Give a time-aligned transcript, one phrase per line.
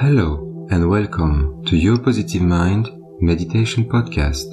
[0.00, 2.88] Hello and welcome to Your Positive Mind
[3.20, 4.46] Meditation Podcast.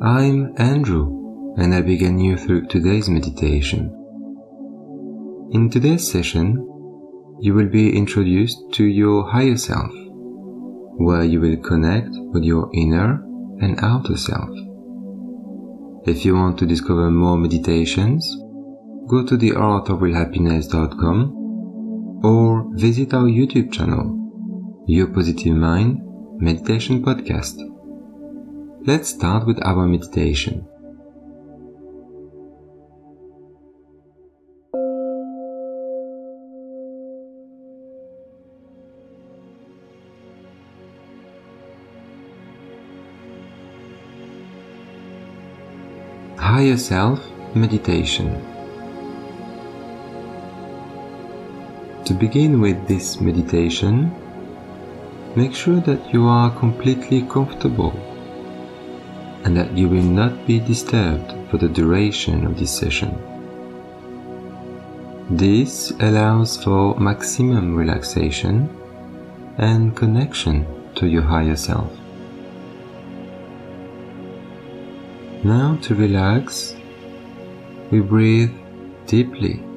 [0.00, 3.90] I'm Andrew and I begin you through today's meditation.
[5.50, 6.64] In today's session,
[7.40, 13.20] you will be introduced to your higher self, where you will connect with your inner
[13.60, 14.50] and outer self.
[16.06, 18.36] If you want to discover more meditations,
[19.08, 24.17] go to theartofrealhappiness.com or visit our YouTube channel,
[24.90, 26.00] Your Positive Mind
[26.40, 27.60] Meditation Podcast.
[28.86, 30.66] Let's start with our meditation.
[46.38, 47.20] Higher Self
[47.54, 48.32] Meditation.
[52.06, 54.10] To begin with this meditation,
[55.38, 57.92] make sure that you are completely comfortable
[59.44, 63.12] and that you will not be disturbed for the duration of this session.
[65.30, 68.68] This allows for maximum relaxation
[69.58, 70.66] and connection
[70.96, 71.92] to your higher self.
[75.44, 76.74] Now to relax,
[77.92, 78.54] we breathe
[79.06, 79.67] deeply.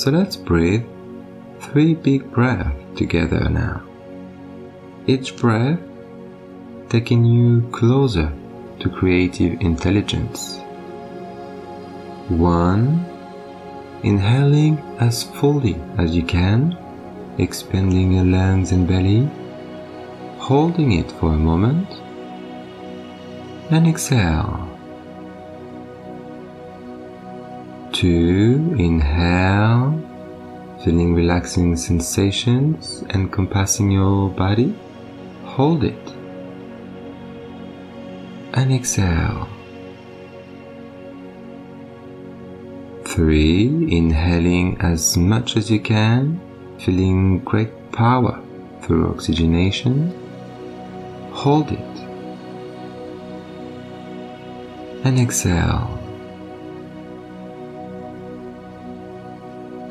[0.00, 0.86] So let's breathe
[1.60, 3.82] three big breaths together now.
[5.06, 5.78] Each breath
[6.88, 8.32] taking you closer
[8.78, 10.56] to creative intelligence.
[12.30, 13.04] One,
[14.02, 16.78] inhaling as fully as you can,
[17.36, 19.28] expanding your lungs and belly
[20.38, 22.00] holding it for a moment,
[23.70, 24.79] and exhale.
[28.00, 29.92] Two, inhale,
[30.82, 34.74] feeling relaxing sensations encompassing your body,
[35.44, 36.08] hold it,
[38.54, 39.46] and exhale.
[43.04, 46.40] Three, inhaling as much as you can,
[46.78, 48.42] feeling great power
[48.80, 50.08] through oxygenation
[51.34, 51.96] hold it,
[55.04, 55.99] and exhale.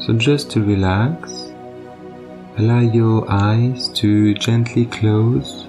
[0.10, 1.54] So, just to relax,
[2.58, 5.68] allow your eyes to gently close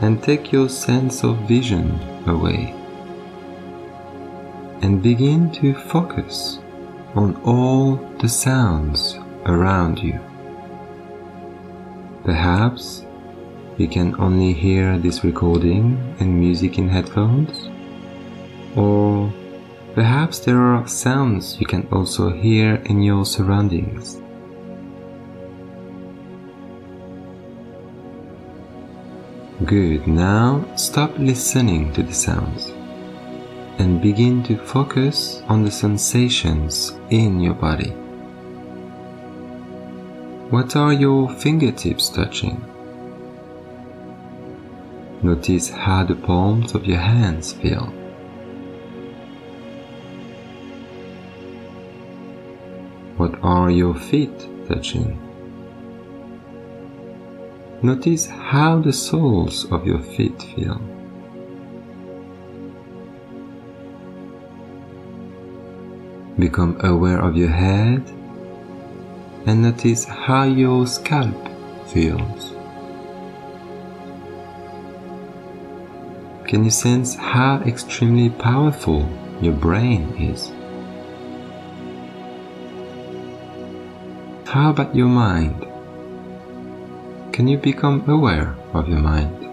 [0.00, 2.74] and take your sense of vision away
[4.80, 6.58] and begin to focus
[7.14, 10.18] on all the sounds around you.
[12.24, 13.04] Perhaps
[13.76, 17.68] you can only hear this recording and music in headphones,
[18.74, 19.30] or
[19.98, 24.22] perhaps there are sounds you can also hear in your surroundings.
[29.64, 32.68] Good, now stop listening to the sounds
[33.80, 37.90] and begin to focus on the sensations in your body.
[40.54, 42.64] What are your fingertips touching?
[45.24, 47.92] Notice how the palms of your hands feel.
[53.48, 55.18] Are your feet touching?
[57.80, 60.78] Notice how the soles of your feet feel.
[66.38, 68.04] Become aware of your head
[69.46, 71.48] and notice how your scalp
[71.86, 72.52] feels.
[76.46, 79.08] Can you sense how extremely powerful
[79.40, 80.52] your brain is?
[84.48, 85.60] How about your mind?
[87.34, 89.44] Can you become aware of your mind?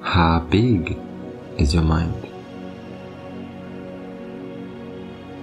[0.00, 0.96] How big
[1.58, 2.26] is your mind?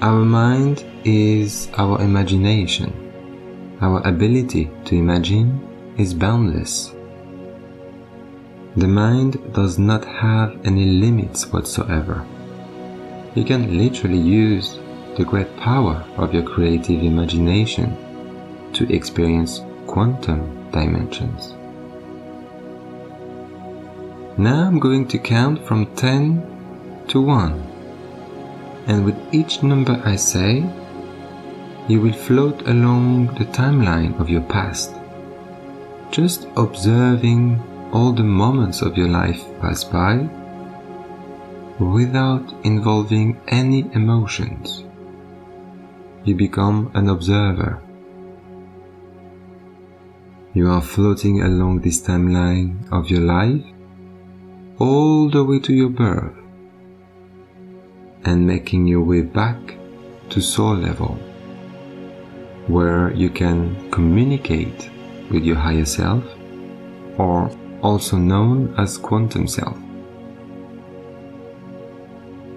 [0.02, 2.90] Our mind is our imagination.
[3.82, 5.62] Our ability to imagine
[6.00, 6.92] is boundless.
[8.78, 12.26] The mind does not have any limits whatsoever.
[13.36, 14.80] You can literally use
[15.20, 17.94] the great power of your creative imagination
[18.72, 21.56] to experience quantum dimensions.
[24.38, 27.52] Now I'm going to count from 10 to 1
[28.88, 30.64] and with each number I say,
[31.90, 34.94] you will float along the timeline of your past,
[36.12, 37.62] just observing
[37.92, 40.30] all the moments of your life pass by,
[41.78, 44.86] without involving any emotions.
[46.26, 47.82] You become an observer.
[50.54, 53.64] You are floating along this timeline of your life
[54.80, 56.36] all the way to your birth
[58.26, 59.58] and making your way back
[60.30, 61.18] to soul level
[62.68, 64.90] where you can communicate
[65.32, 66.24] with your higher self
[67.18, 67.50] or
[67.82, 69.78] also known as quantum self.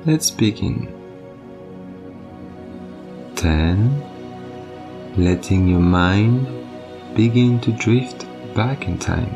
[0.04, 1.01] Let's begin.
[3.42, 5.16] 10.
[5.16, 6.46] Letting your mind
[7.16, 8.24] begin to drift
[8.54, 9.34] back in time.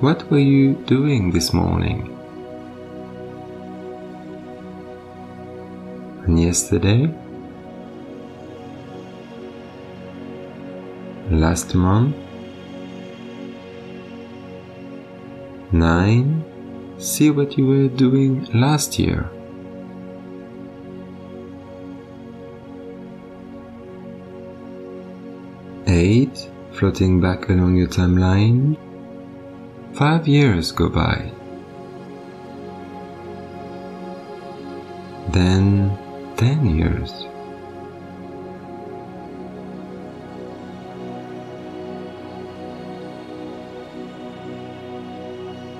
[0.00, 2.12] What were you doing this morning?
[6.24, 7.14] And yesterday?
[11.30, 12.16] Last month?
[15.70, 16.44] 9.
[16.98, 19.30] See what you were doing last year.
[25.98, 28.76] Eight, floating back along your timeline.
[29.94, 31.32] Five years go by.
[35.32, 35.96] Then
[36.36, 37.24] ten years.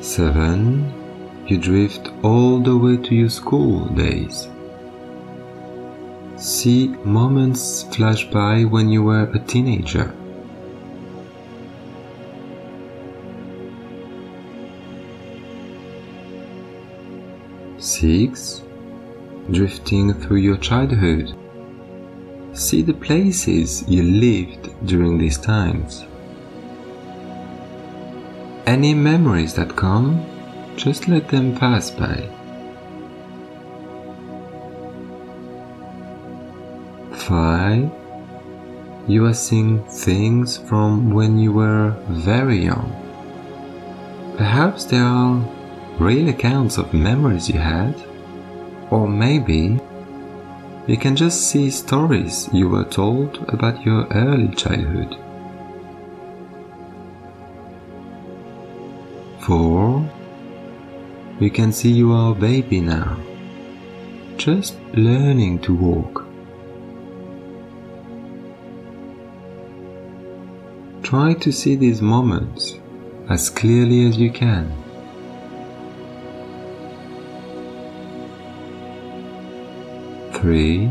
[0.00, 0.90] Seven,
[1.46, 4.48] you drift all the way to your school days.
[6.46, 10.14] See moments flash by when you were a teenager.
[17.78, 18.62] Six,
[19.50, 21.34] drifting through your childhood.
[22.52, 26.04] See the places you lived during these times.
[28.68, 30.24] Any memories that come,
[30.76, 32.35] just let them pass by.
[37.26, 37.90] 5.
[39.08, 42.92] You are seeing things from when you were very young.
[44.36, 45.42] Perhaps they are
[45.98, 47.96] real accounts of memories you had,
[48.90, 49.80] or maybe
[50.86, 55.16] you can just see stories you were told about your early childhood.
[59.40, 60.10] 4.
[61.40, 63.18] You can see you are a baby now,
[64.36, 66.25] just learning to walk.
[71.06, 72.80] Try to see these moments
[73.28, 74.72] as clearly as you can.
[80.32, 80.90] Three,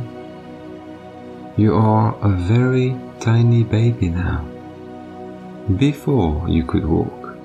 [1.58, 4.46] you are a very tiny baby now,
[5.76, 7.36] before you could walk.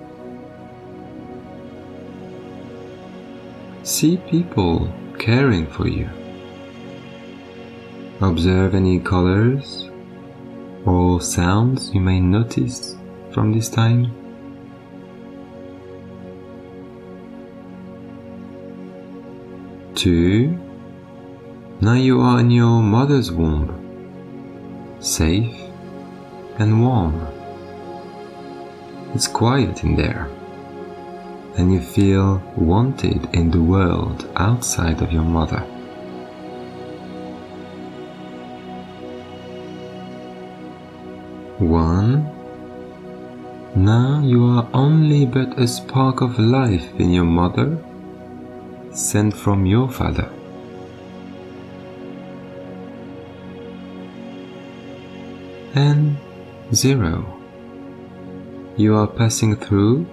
[3.83, 4.89] See people
[5.19, 6.09] caring for you.
[8.21, 9.90] Observe any colors
[10.87, 12.97] or sounds you may notice
[13.33, 14.13] from this time.
[19.95, 20.59] Two,
[21.81, 23.69] now you are in your mother's womb,
[25.01, 25.55] safe
[26.59, 27.27] and warm.
[29.15, 30.31] It's quiet in there,
[31.59, 35.67] and you feel wanted in the world outside of your mother.
[41.61, 42.25] One.
[43.77, 47.77] Now you are only but a spark of life in your mother,
[48.95, 50.31] sent from your father.
[55.75, 56.17] And
[56.73, 57.27] zero.
[58.79, 60.07] You are passing through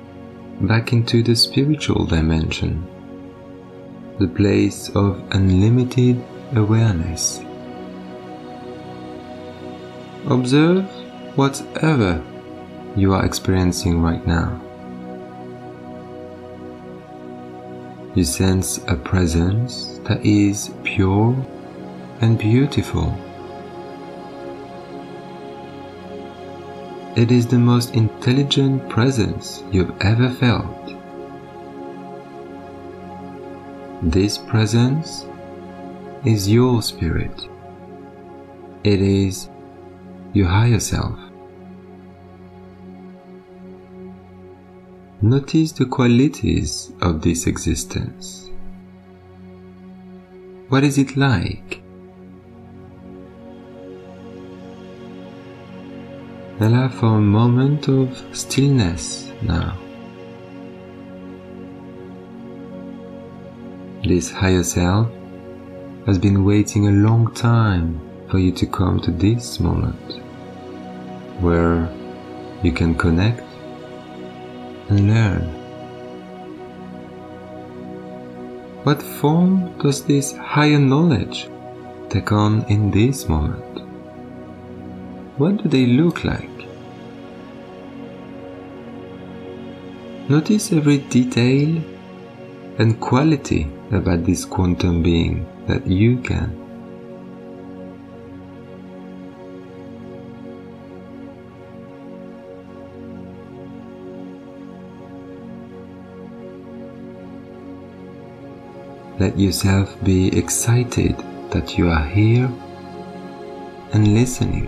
[0.59, 2.85] back into the spiritual dimension,
[4.19, 6.21] the place of unlimited
[6.53, 7.39] awareness.
[10.29, 10.85] Observe
[11.38, 12.20] whatever
[12.96, 14.60] you are experiencing right now.
[18.15, 21.38] You sense a presence that is pure
[22.22, 23.15] and beautiful.
[27.15, 30.96] It is the most intelligent presence you've ever felt.
[34.01, 35.27] This presence
[36.25, 37.48] is your spirit.
[38.84, 39.50] It is
[40.34, 41.26] your higher self.
[45.21, 48.50] Notice the qualities of this existence.
[50.69, 51.81] What is it like?
[56.59, 59.77] Allow for a moment of stillness now.
[64.07, 65.09] this higher self
[66.05, 70.21] has been waiting a long time for you to come to this moment
[71.41, 71.89] where
[72.63, 73.46] you can connect
[74.89, 75.41] and learn.
[78.84, 81.50] What form does this higher knowledge
[82.10, 83.82] take on in this moment?
[85.38, 86.50] What do they look like?
[90.29, 91.82] Notice every detail
[92.79, 96.66] and quality about this quantum being that you can.
[109.19, 111.17] Let yourself be excited
[111.50, 112.51] that you are here
[113.91, 114.67] and listening.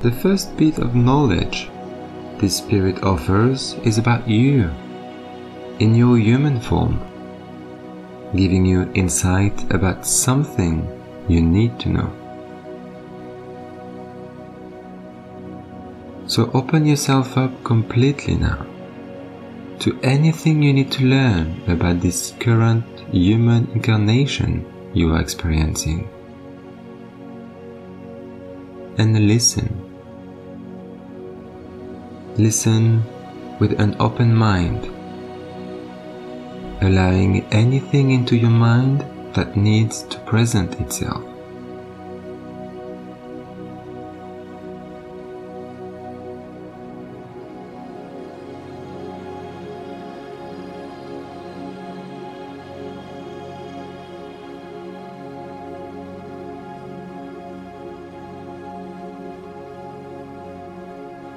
[0.00, 1.68] The first bit of knowledge
[2.38, 4.70] this spirit offers is about you
[5.78, 7.02] in your human form,
[8.34, 10.88] giving you insight about something
[11.28, 12.10] you need to know.
[16.28, 18.73] So open yourself up completely now
[19.84, 24.64] to anything you need to learn about this current human incarnation
[24.94, 26.08] you are experiencing.
[28.96, 29.68] And listen.
[32.38, 33.02] Listen
[33.60, 34.86] with an open mind
[36.80, 41.33] allowing anything into your mind that needs to present itself.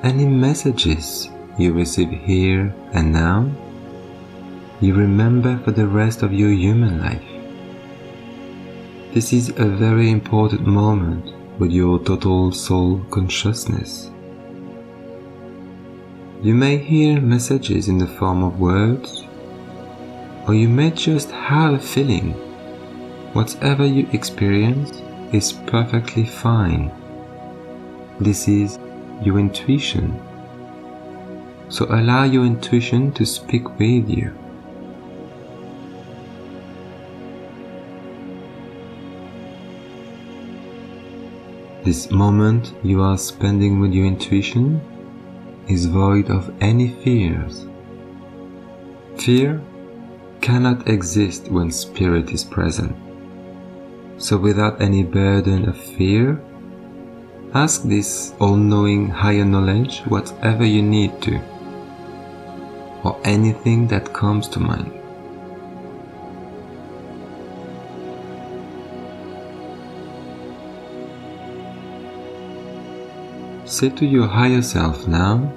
[0.07, 3.51] Any messages you receive here and now
[4.79, 7.29] you remember for the rest of your human life.
[9.13, 14.09] This is a very important moment with your total soul consciousness.
[16.41, 19.25] You may hear messages in the form of words,
[20.47, 22.31] or you may just have a feeling.
[23.33, 25.01] Whatever you experience
[25.33, 26.93] is perfectly fine.
[28.21, 28.79] This is
[29.21, 30.19] your intuition.
[31.69, 34.33] So allow your intuition to speak with you.
[41.83, 44.81] This moment you are spending with your intuition
[45.69, 47.65] is void of any fears.
[49.17, 49.61] Fear
[50.41, 52.95] cannot exist when spirit is present.
[54.17, 56.41] So without any burden of fear,
[57.53, 61.39] ask this all-knowing higher knowledge whatever you need to,
[63.03, 64.91] or anything that comes to mind.
[73.65, 75.51] Say to your higher self now,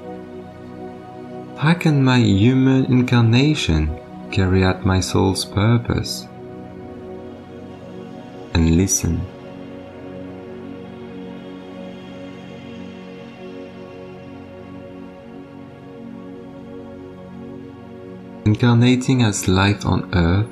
[1.57, 3.99] how can my human incarnation
[4.31, 6.27] carry out my soul's purpose?
[8.55, 9.21] And listen.
[18.47, 20.49] Incarnating as life on earth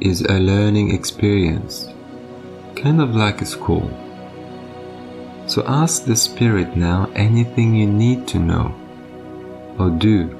[0.00, 1.88] is a learning experience,
[2.74, 3.88] kind of like a school.
[5.46, 8.74] So ask the Spirit now anything you need to know
[9.78, 10.36] or do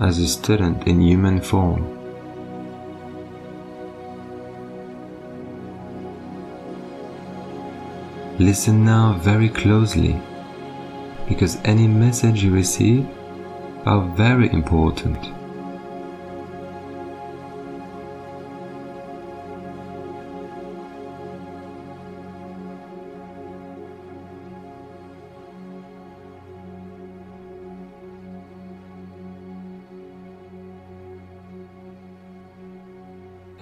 [0.00, 1.84] as a student in human form.
[8.38, 10.18] Listen now very closely
[11.28, 13.06] because any message you receive
[13.84, 15.43] are very important.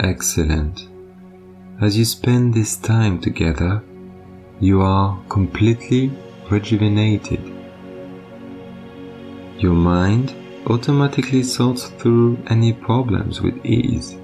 [0.03, 0.89] Excellent.
[1.81, 3.85] As you spend this time together,
[4.59, 6.11] you are completely
[6.51, 7.41] rejuvenated.
[9.59, 10.35] Your mind
[10.67, 14.19] automatically sorts through any problems with ease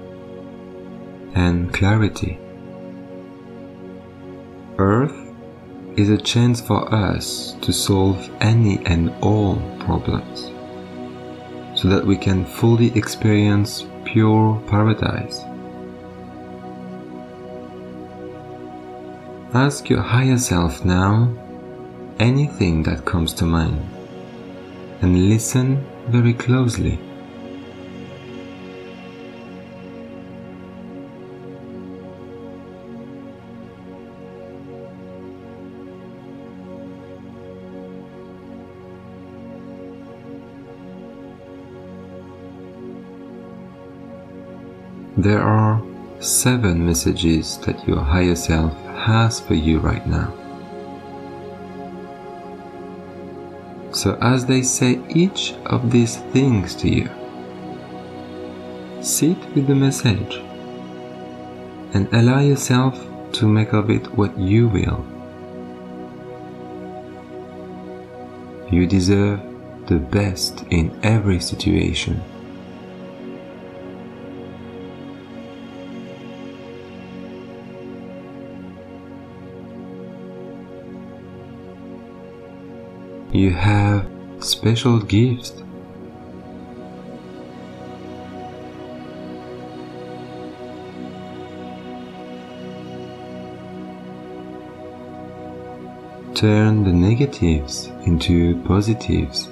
[1.33, 2.37] and clarity.
[4.79, 5.15] Earth
[5.95, 10.51] is a chance for us to solve any and all problems
[11.79, 15.45] so that we can fully experience pure paradise.
[19.53, 21.27] Ask your higher self now
[22.19, 23.81] anything that comes to mind
[25.01, 26.99] and listen very closely.
[45.17, 45.81] There are
[46.19, 50.33] seven messages that your higher self has for you right now.
[53.91, 57.09] So, as they say each of these things to you,
[59.01, 60.35] sit with the message
[61.93, 62.93] and allow yourself
[63.33, 65.05] to make of it what you will.
[68.71, 69.41] You deserve
[69.87, 72.21] the best in every situation.
[83.39, 84.05] You have
[84.41, 85.53] special gifts.
[96.35, 99.47] Turn the negatives into positives.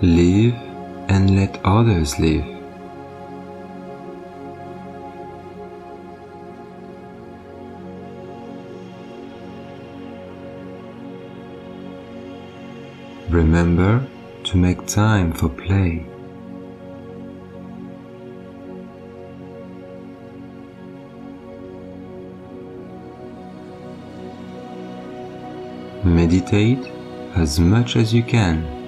[0.00, 0.75] Live
[1.08, 2.44] and let others live.
[13.28, 14.06] Remember
[14.44, 16.06] to make time for play.
[26.04, 26.86] Meditate
[27.34, 28.85] as much as you can.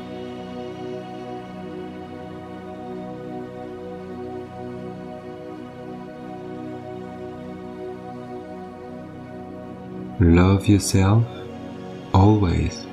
[10.39, 11.25] Love yourself
[12.15, 12.87] always.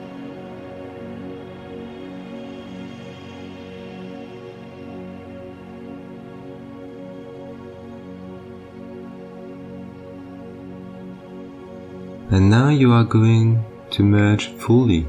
[12.32, 15.06] And now you are going to merge fully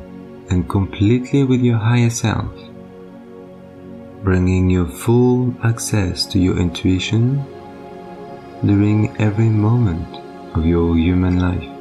[0.50, 2.52] and completely with your higher self,
[4.22, 7.42] bringing your full access to your intuition
[8.62, 10.18] during every moment
[10.54, 11.75] of your human life.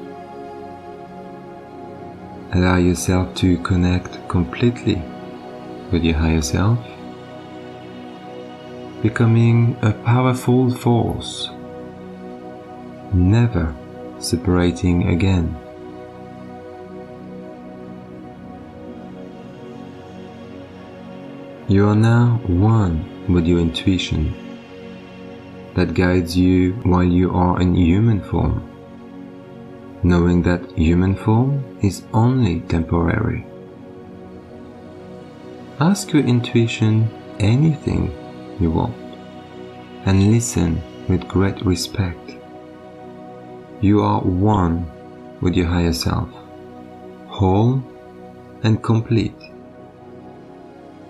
[2.55, 5.01] Allow yourself to connect completely
[5.91, 6.79] with your higher self,
[9.01, 11.49] becoming a powerful force,
[13.11, 13.75] never
[14.19, 15.53] separating again.
[21.67, 24.33] You are now one with your intuition
[25.73, 28.74] that guides you while you are in human form
[30.05, 33.43] knowing that human form is only temporary.
[35.79, 38.13] Ask your intuition anything
[38.59, 38.95] you want
[40.05, 42.37] and listen with great respect.
[43.81, 44.85] You are one
[45.41, 46.29] with your higher self,
[47.25, 47.83] whole
[48.61, 49.41] and complete,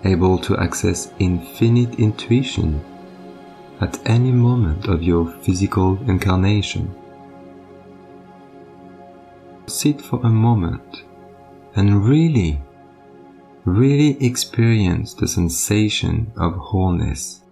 [0.04, 2.82] able to access infinite intuition
[3.82, 6.94] at any moment of your physical incarnation
[9.66, 11.04] sit for a moment
[11.74, 12.60] and really,
[13.64, 17.42] really experience the sensation of wholeness.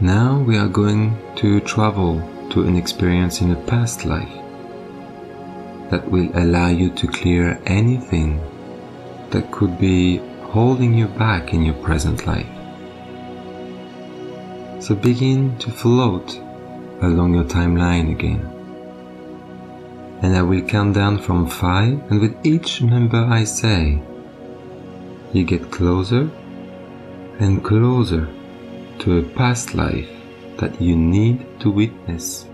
[0.00, 2.20] Now we are going to travel
[2.50, 4.34] to an experience in a past life
[5.90, 8.40] that will allow you to clear anything
[9.30, 10.20] that could be
[10.54, 12.54] holding you back in your present life.
[14.80, 16.38] So begin to float
[17.02, 18.42] along your timeline again.
[20.22, 24.00] And I will count down from five, and with each number I say,
[25.32, 26.30] you get closer
[27.40, 28.28] and closer
[29.00, 30.08] to a past life
[30.58, 32.46] that you need to witness.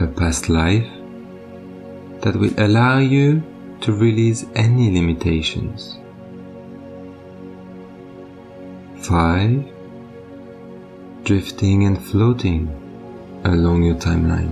[0.00, 0.90] A past life
[2.20, 3.42] that will allow you
[3.80, 5.98] to release any limitations
[9.06, 9.64] five,
[11.22, 12.66] drifting and floating
[13.44, 14.50] along your timeline.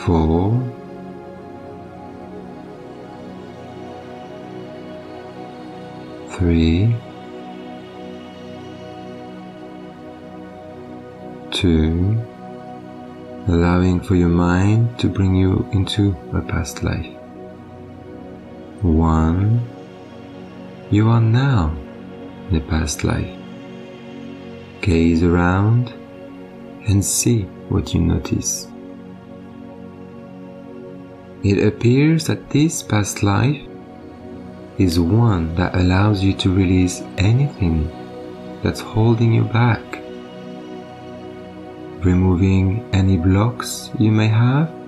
[0.00, 0.60] Four,
[6.36, 6.94] three,
[11.50, 12.20] two,
[13.48, 17.21] allowing for your mind to bring you into a past life.
[18.82, 19.66] One,
[20.90, 21.74] you are now
[22.50, 23.38] the past life.
[24.80, 25.92] Gaze around
[26.88, 28.66] and see what you notice.
[31.42, 33.60] it appears that this past life
[34.78, 37.90] is one that allows you to release anything
[38.62, 39.80] that's holding you back,
[42.04, 44.81] removing any blocks you may have.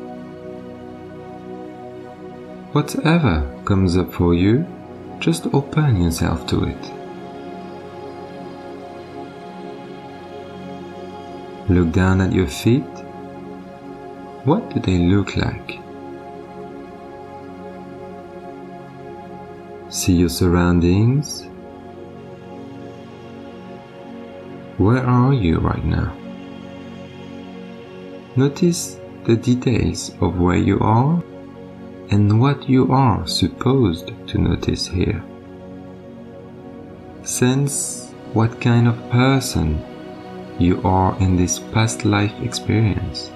[2.75, 4.67] Whatever comes up for you,
[5.21, 6.85] just open yourself to it.
[11.71, 12.83] Look down at your feet.
[14.43, 15.79] What do they look like?
[19.89, 21.47] See your surroundings.
[24.79, 26.13] Where are you right now?
[28.35, 31.23] Notice the details of where you are
[32.11, 35.23] and what you are supposed to notice here.
[37.23, 39.83] Sense what kind of person
[40.59, 43.29] you are in this past life experience.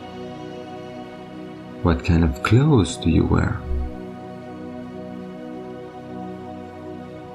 [1.83, 3.55] What kind of clothes do you wear?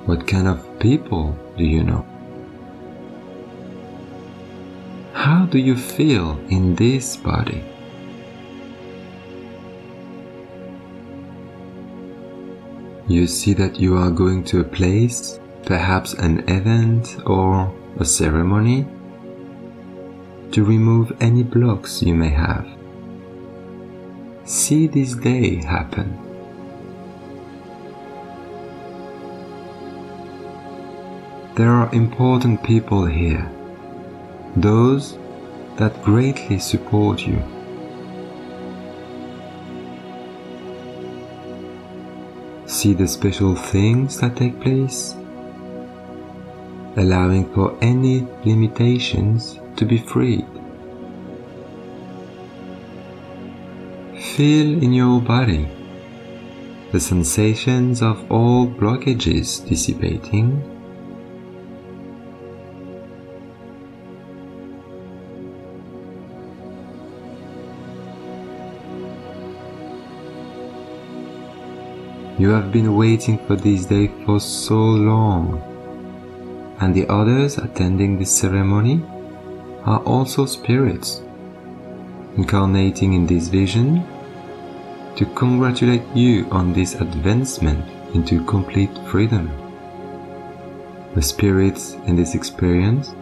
[0.05, 2.05] What kind of people do you know?
[5.13, 7.63] How do you feel in this body?
[13.13, 18.87] You see that you are going to a place, perhaps an event or a ceremony,
[20.51, 22.65] to remove any blocks you may have.
[24.45, 26.17] See this day happen.
[31.53, 33.47] There are important people here,
[34.55, 35.19] those
[35.77, 37.43] that greatly support you.
[42.83, 45.15] See the special things that take place,
[46.97, 50.45] allowing for any limitations to be freed.
[54.35, 55.65] Feel in your body
[56.91, 60.72] the sensations of all blockages dissipating
[72.43, 75.63] You have been waiting for this day for so long,
[76.81, 79.01] and the others attending this ceremony
[79.85, 81.21] are also spirits,
[82.35, 84.03] incarnating in this vision
[85.15, 89.49] to congratulate you on this advancement into complete freedom.
[91.15, 93.15] The spirits in this experience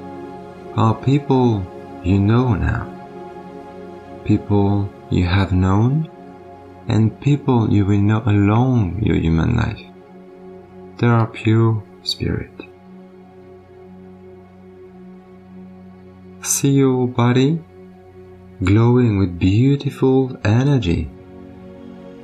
[0.76, 1.64] are people
[2.04, 2.90] you know now,
[4.26, 6.10] people you have known
[6.92, 9.82] and people you will know along your human life.
[10.98, 12.52] They are pure spirit.
[16.44, 17.64] See your body
[18.62, 21.10] glowing with beautiful energy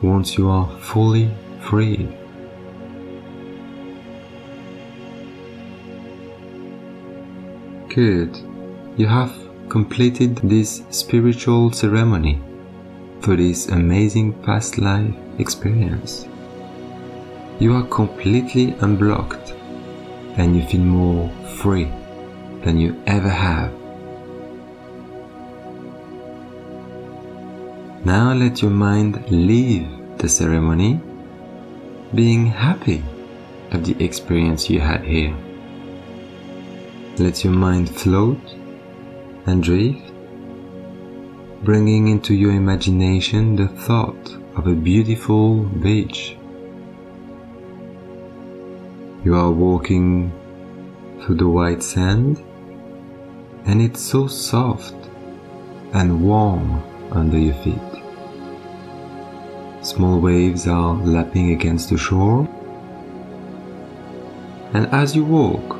[0.01, 1.29] once you are fully
[1.61, 2.09] free.
[7.87, 8.35] Good.
[8.97, 9.33] You have
[9.69, 12.41] completed this spiritual ceremony
[13.21, 16.27] for this amazing past life experience.
[17.59, 19.53] You are completely unblocked
[20.37, 21.91] and you feel more free
[22.63, 23.71] than you ever have.
[28.05, 31.01] Now let your mind leave the ceremony
[32.15, 33.03] being happy
[33.71, 35.35] of the experience you had here.
[37.17, 38.39] Let your mind float
[39.45, 40.06] and drift
[41.63, 46.37] bringing into your imagination the thought of a beautiful beach.
[49.23, 50.31] You are walking
[51.21, 52.43] through the white sand
[53.65, 54.95] and it's so soft
[55.93, 57.81] and warm under your feet.
[59.81, 62.47] Small waves are lapping against the shore
[64.73, 65.79] and as you walk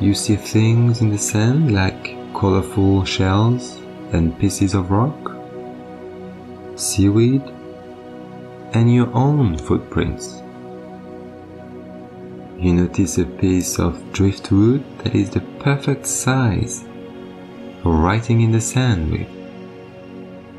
[0.00, 3.78] you see things in the sand like colorful shells
[4.12, 5.36] and pieces of rock,
[6.76, 7.42] seaweed,
[8.72, 10.42] and your own footprints.
[12.58, 16.84] You notice a piece of driftwood that is the perfect size
[17.82, 19.28] for writing in the sand with.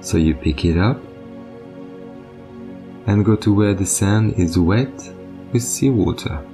[0.06, 1.02] So you pick it up
[3.08, 5.12] and go to where the sand is wet
[5.54, 6.46] with seawater.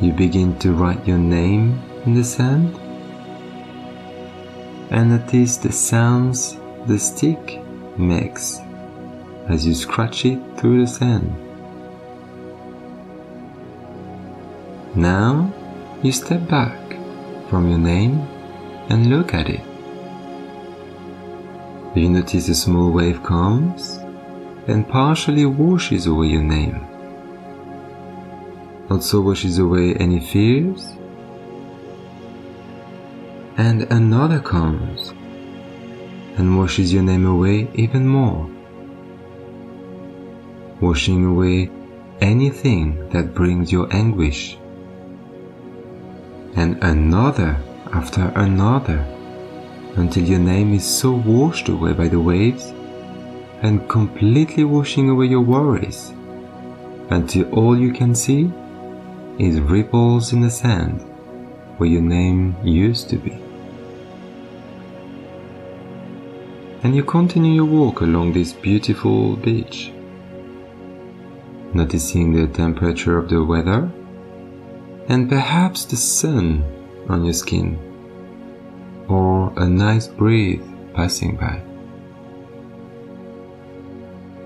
[0.00, 2.78] You begin to write your name in the sand
[4.90, 7.60] and notice the sounds the stick
[7.98, 8.60] makes
[9.48, 11.34] as you scratch it through the sand.
[14.94, 15.52] Now
[16.02, 16.78] you step back
[17.48, 18.20] from your name
[18.88, 19.62] and look at it.
[21.94, 23.98] You notice a small wave comes
[24.66, 26.86] and partially washes away your name.
[28.90, 30.94] Also washes away any fears.
[33.56, 35.10] And another comes
[36.36, 38.50] and washes your name away even more,
[40.80, 41.70] washing away
[42.20, 44.58] anything that brings your anguish.
[46.56, 47.56] And another
[47.92, 49.06] after another
[49.96, 52.72] until your name is so washed away by the waves
[53.62, 56.12] and completely washing away your worries
[57.10, 58.50] until all you can see
[59.38, 61.00] is ripples in the sand
[61.78, 63.43] where your name used to be.
[66.84, 69.90] And you continue your walk along this beautiful beach,
[71.72, 73.90] noticing the temperature of the weather
[75.08, 76.62] and perhaps the sun
[77.08, 77.78] on your skin
[79.08, 80.60] or a nice breeze
[80.94, 81.62] passing by.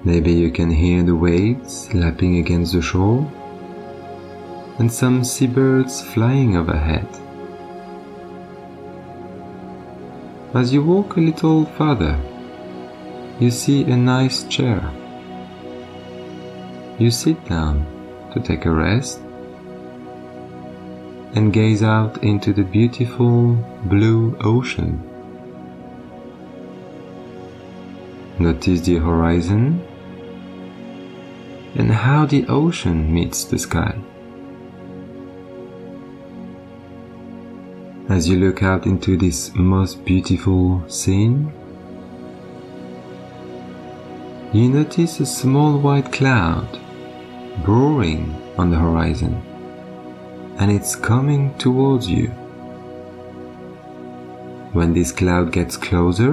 [0.05, 3.29] Maybe you can hear the waves lapping against the shore
[4.79, 7.09] and some seabirds flying overhead.
[10.55, 12.19] As you walk a little further,
[13.41, 14.83] you see a nice chair.
[16.99, 17.87] You sit down
[18.35, 19.21] to take a rest
[21.35, 23.53] and gaze out into the beautiful
[23.85, 25.01] blue ocean.
[28.41, 29.87] Notice the horizon
[31.77, 33.97] and how the ocean meets the sky.
[38.09, 41.53] As you look out into this most beautiful scene,
[44.51, 46.81] you notice a small white cloud
[47.63, 49.35] brewing on the horizon
[50.59, 52.29] and it's coming towards you.
[54.73, 56.33] When this cloud gets closer,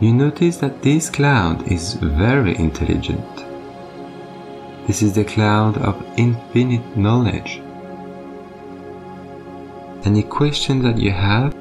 [0.00, 3.26] you notice that this cloud is very intelligent.
[4.86, 7.60] This is the cloud of infinite knowledge.
[10.04, 11.56] Any questions that you have,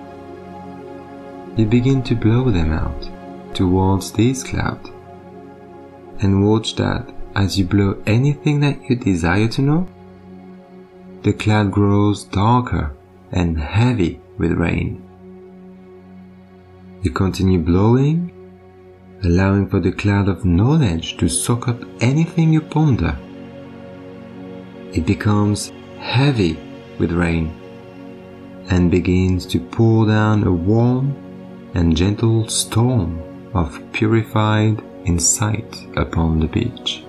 [1.58, 3.10] you begin to blow them out
[3.56, 4.92] towards this cloud.
[6.20, 9.88] And watch that as you blow anything that you desire to know,
[11.22, 12.92] the cloud grows darker
[13.32, 15.04] and heavy with rain.
[17.04, 18.32] You continue blowing,
[19.24, 23.18] allowing for the cloud of knowledge to soak up anything you ponder.
[24.94, 26.58] It becomes heavy
[26.98, 27.54] with rain
[28.70, 31.16] and begins to pour down a warm
[31.76, 33.22] and gentle storm
[33.54, 37.04] of purified insight upon the beach.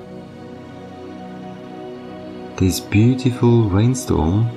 [2.57, 4.49] This beautiful rainstorm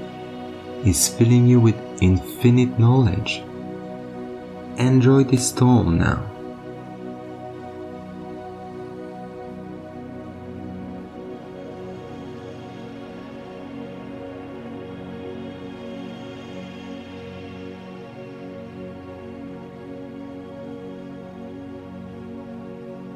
[0.85, 3.43] is filling you with infinite knowledge.
[4.77, 6.30] Enjoy this storm now.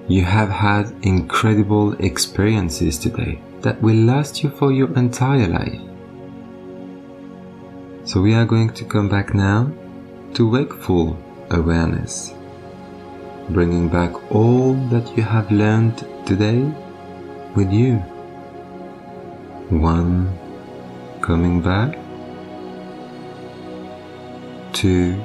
[0.08, 5.82] You have had incredible experiences today that will last you for your entire life.
[8.04, 9.72] So we are going to come back now
[10.36, 11.18] to wakeful
[11.50, 12.36] awareness,
[13.50, 16.62] bringing back all that you have learned today
[17.56, 17.96] with you.
[19.70, 20.38] One,
[21.22, 21.98] coming back.
[24.72, 25.20] Two,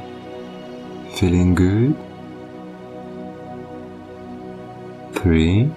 [1.16, 1.94] feeling good.
[5.14, 5.70] Three,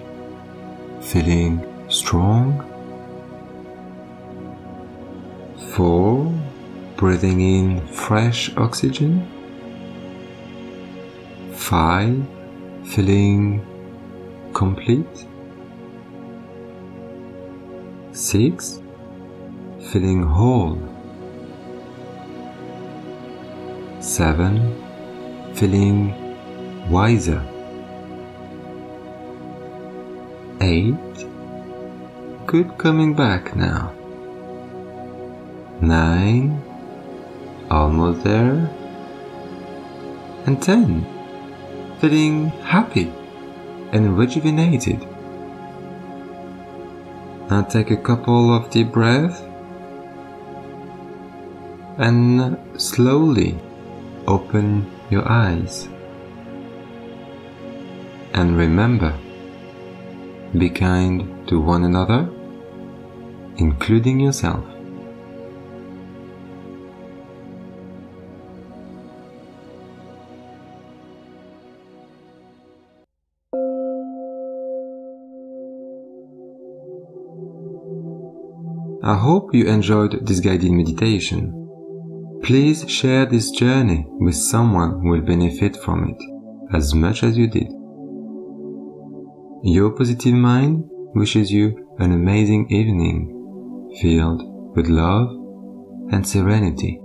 [1.01, 2.69] feeling strong.
[5.73, 6.31] Four,
[6.97, 9.27] breathing in fresh oxygen.
[11.53, 12.23] Five,
[12.85, 13.65] feeling
[14.53, 15.25] complete.
[18.11, 18.81] Six,
[19.91, 20.77] feeling whole.
[23.99, 24.75] Seven,
[25.55, 26.13] feeling
[26.89, 27.41] wiser.
[30.65, 31.27] Eight,
[32.47, 33.91] good coming back now.
[35.81, 36.63] Nine,
[37.69, 38.71] almost there.
[40.45, 41.05] And ten,
[41.99, 43.11] feeling happy
[43.91, 45.05] and rejuvenated.
[47.49, 49.41] Now take a couple of deep breaths
[51.97, 53.59] and slowly
[54.27, 55.89] open your eyes.
[58.33, 59.13] And remember,
[60.55, 62.29] be kind to one another,
[63.57, 64.63] including yourself.
[79.05, 81.59] I hope you enjoyed this guided meditation.
[82.43, 87.47] Please share this journey with someone who will benefit from it as much as you
[87.47, 87.82] did.
[89.65, 93.29] Your positive mind wishes you an amazing evening
[94.01, 94.43] filled
[94.75, 95.29] with love
[96.11, 96.99] and serenity.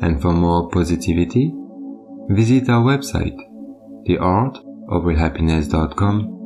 [0.00, 1.52] And for more positivity,
[2.30, 3.36] visit our website,
[4.08, 6.39] theartofrealhappiness.com